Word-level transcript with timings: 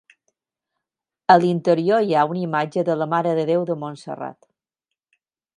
A 1.33 1.35
l'interior 1.43 2.07
hi 2.07 2.15
ha 2.21 2.25
una 2.33 2.43
imatge 2.47 2.87
de 2.89 2.97
la 3.03 3.09
Mare 3.15 3.37
de 3.41 3.47
Déu 3.53 3.69
de 3.73 3.79
Montserrat. 3.85 4.39